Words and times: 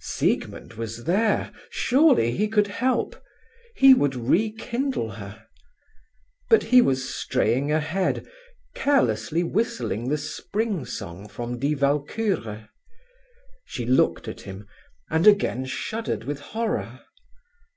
Siegmund 0.00 0.74
was 0.74 1.02
there. 1.02 1.50
Surely 1.70 2.30
he 2.30 2.46
could 2.46 2.68
help? 2.68 3.20
He 3.74 3.94
would 3.94 4.14
rekindle 4.14 5.10
her. 5.10 5.48
But 6.48 6.62
he 6.62 6.80
was 6.80 7.12
straying 7.12 7.72
ahead, 7.72 8.24
carelessly 8.76 9.42
whistling 9.42 10.08
the 10.08 10.16
Spring 10.16 10.84
Song 10.86 11.26
from 11.26 11.58
Die 11.58 11.70
Walküre. 11.74 12.68
She 13.64 13.84
looked 13.86 14.28
at 14.28 14.42
him, 14.42 14.68
and 15.10 15.26
again 15.26 15.64
shuddered 15.64 16.22
with 16.22 16.38
horror. 16.38 17.00